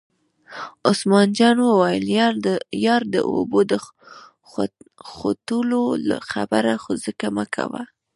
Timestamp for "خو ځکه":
6.83-7.25